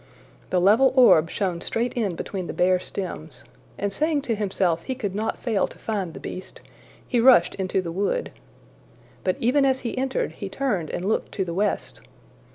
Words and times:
The 0.49 0.59
level 0.59 0.93
orb 0.95 1.29
shone 1.29 1.61
straight 1.61 1.93
in 1.93 2.15
between 2.15 2.47
the 2.47 2.53
bare 2.55 2.79
stems, 2.79 3.43
and 3.77 3.93
saying 3.93 4.23
to 4.23 4.33
himself 4.33 4.81
he 4.85 4.95
could 4.95 5.13
not 5.13 5.37
fail 5.37 5.67
to 5.67 5.77
find 5.77 6.15
the 6.15 6.19
beast, 6.19 6.59
he 7.07 7.19
rushed 7.19 7.53
into 7.53 7.83
the 7.83 7.91
wood. 7.91 8.31
But 9.23 9.37
even 9.39 9.63
as 9.63 9.81
he 9.81 9.95
entered, 9.95 10.31
he 10.31 10.49
turned 10.49 10.89
and 10.89 11.05
looked 11.05 11.31
to 11.33 11.45
the 11.45 11.53
west. 11.53 12.01